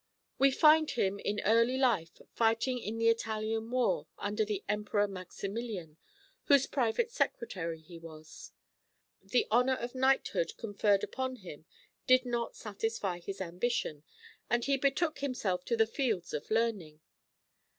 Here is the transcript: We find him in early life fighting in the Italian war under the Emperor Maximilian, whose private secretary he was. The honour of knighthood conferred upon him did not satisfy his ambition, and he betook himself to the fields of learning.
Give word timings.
We 0.39 0.49
find 0.49 0.89
him 0.89 1.19
in 1.19 1.41
early 1.45 1.77
life 1.77 2.21
fighting 2.33 2.79
in 2.79 2.97
the 2.97 3.07
Italian 3.07 3.69
war 3.69 4.07
under 4.17 4.43
the 4.43 4.63
Emperor 4.67 5.07
Maximilian, 5.07 5.97
whose 6.45 6.65
private 6.65 7.11
secretary 7.11 7.79
he 7.81 7.99
was. 7.99 8.51
The 9.21 9.45
honour 9.51 9.75
of 9.75 9.93
knighthood 9.93 10.57
conferred 10.57 11.03
upon 11.03 11.35
him 11.35 11.65
did 12.07 12.25
not 12.25 12.55
satisfy 12.55 13.19
his 13.19 13.39
ambition, 13.39 14.01
and 14.49 14.65
he 14.65 14.75
betook 14.75 15.19
himself 15.19 15.63
to 15.65 15.77
the 15.77 15.85
fields 15.85 16.33
of 16.33 16.49
learning. 16.49 17.01